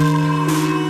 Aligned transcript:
Música 0.00 0.83